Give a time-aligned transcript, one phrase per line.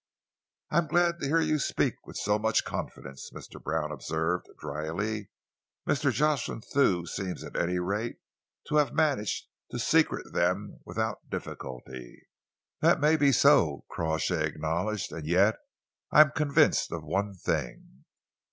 [0.71, 3.61] "I am glad to hear you speak with so much confidence," Mr.
[3.61, 5.29] Brown observed drily.
[5.87, 6.11] "Mr.
[6.11, 8.15] Jocelyn Thew seems at any rate
[8.65, 12.25] to have managed to secrete them without difficulty."
[12.79, 15.57] "That may be so," Crawshay acknowledged, "and yet
[16.11, 18.05] I am convinced of one thing.